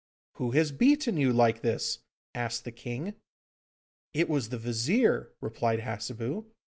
'Who 0.37 0.49
has 0.53 0.71
beaten 0.71 1.17
you 1.17 1.31
like 1.31 1.61
this?' 1.61 1.99
asked 2.33 2.63
the 2.63 2.71
King. 2.71 3.13
'It 4.15 4.27
was 4.27 4.49
the 4.49 4.57
Vizir,' 4.57 5.31
replied 5.41 5.81
Hassebu. 5.81 6.45